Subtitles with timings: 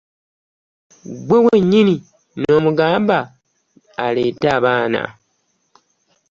[1.27, 1.95] Gwe wennyini
[2.43, 3.17] nomugamba
[4.05, 5.01] aleete abaana.